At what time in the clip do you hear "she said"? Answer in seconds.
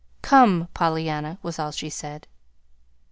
1.71-2.25